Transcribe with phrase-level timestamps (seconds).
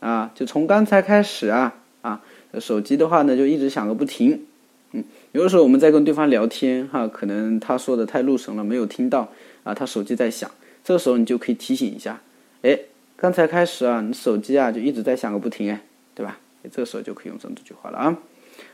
[0.00, 2.20] 啊，就从刚才开始啊啊，
[2.58, 4.46] 手机的话呢就一直响个不停，
[4.92, 9.28] 嗯，有的时候我们在跟对方聊天哈，可能他说的太路程了，没有听到
[9.62, 10.50] 啊，他手机在响，
[10.82, 12.20] 这个时候你就可以提醒一下，
[12.62, 12.78] 哎，
[13.16, 15.80] 刚才开始啊，你手机啊就一直在响个不停，哎，
[16.14, 16.38] 对吧？
[16.70, 18.18] 这个时候就可以用上这句话了啊。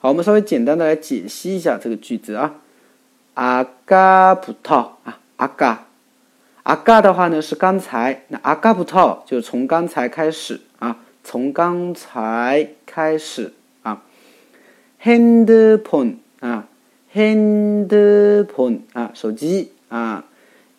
[0.00, 2.56] 好，我们稍微简单的来解析一下这个句子啊。
[3.34, 5.86] 阿嘎葡萄啊，阿嘎，
[6.64, 14.02] 阿嘎的话呢是刚才，那阿嘎葡萄就从刚才开始啊，从刚才开始啊。
[15.02, 16.68] handphone 啊，
[17.14, 20.24] handphone 啊，手机啊，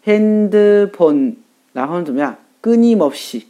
[0.06, 1.36] handphone，
[1.72, 2.38] 然后怎么样？
[2.62, 3.44] 끊임없이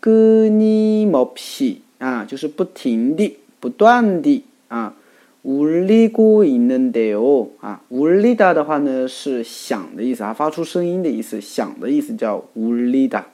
[0.00, 4.96] 咯尼莫皮啊，就是不停的、不断的啊。
[5.42, 13.26] 无力过应能得哦啊，无力哒的话呢是响的意思啊，发出声音的意思，响的意思叫无力哒。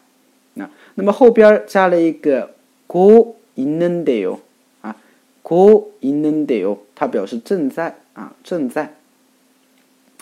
[0.55, 2.55] 那、啊、那么后边加了一个
[2.87, 4.39] 过应能得哦
[4.83, 4.97] 啊，
[5.43, 8.95] 过应能得哦，它表示正在啊，正在，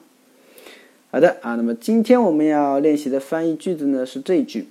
[1.12, 4.66] 好的啊，那么今天我们要练习的翻译句子呢是这句，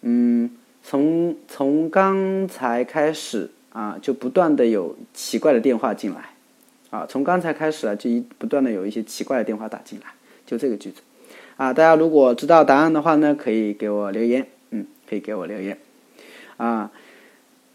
[0.00, 0.50] 嗯，
[0.82, 3.50] 从从刚才开始。
[3.75, 6.29] 啊，就不断的有奇怪的电话进来，
[6.91, 10.05] 啊，从刚才开始啊，就一不断的有一些奇怪的电话打进来，
[10.45, 11.01] 就这个句子，
[11.57, 15.77] 啊，大家如果知道答案的话呢，可以给我留言，嗯，可以给我留言，
[16.55, 16.89] 啊，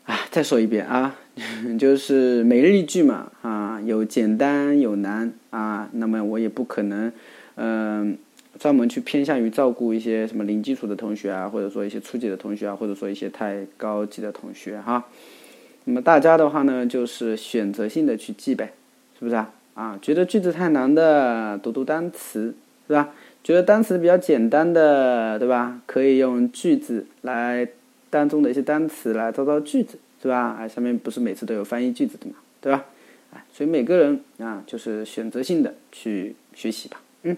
[0.06, 1.16] 啊，再说一遍啊，
[1.78, 7.12] 就是每日一句嘛，啊，有简单有难啊，那么我也不可能，
[7.56, 8.16] 嗯，
[8.58, 15.04] 专门去偏向于照顾一些什么零基础的同学啊，或者说一些初级的同学啊，或者说一些太高级的同学哈。
[15.90, 18.74] 那么大家的话呢，就是选择性的去记呗，
[19.18, 19.52] 是不是啊？
[19.74, 22.54] 啊，觉得句子太难的，读读单词，
[22.86, 23.08] 是吧？
[23.42, 25.80] 觉得单词比较简单的，对吧？
[25.86, 27.66] 可以用句子来
[28.08, 30.56] 当中的一些单词来造造句子，是吧？
[30.60, 32.84] 啊，下面不是每次都有翻译句子的嘛，对吧？
[33.32, 37.02] 啊，所以每个人啊，就是选择性的去学习吧。
[37.24, 37.36] 嗯，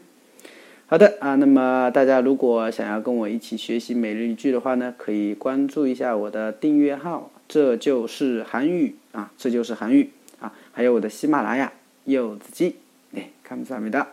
[0.89, 7.31] 好的啊，那么大家如果想要跟我一起学习每日一句的话呢，可以关注一下我的订阅号。
[7.49, 10.11] 这就是韩语啊，这就是韩语
[10.41, 11.73] 啊，还有我的喜马拉雅
[12.05, 12.77] 柚子鸡，
[13.15, 14.09] 哎，看不上没的。